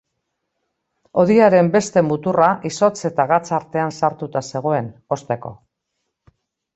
[1.23, 5.53] Hodiaren beste muturra izotz eta gatz artean sartuta zegoen, hozteko.